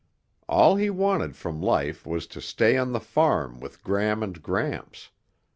[0.49, 5.11] All he wanted from life was to stay on the farm with Gram and Gramps.